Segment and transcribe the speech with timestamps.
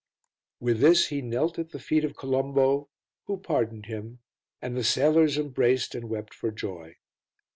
[0.59, 2.89] With this he knelt at the feet of Colombo
[3.25, 4.17] who pardoned him,
[4.59, 6.95] and the sailors embraced and wept for joy.